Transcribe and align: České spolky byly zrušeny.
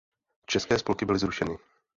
České 0.45 0.79
spolky 0.79 1.05
byly 1.05 1.19
zrušeny. 1.19 1.57